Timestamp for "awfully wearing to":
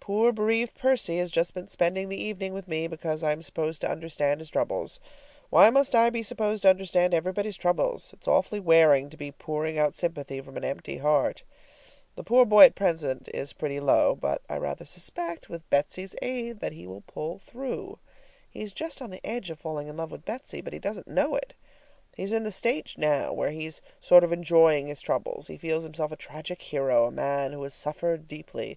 8.26-9.16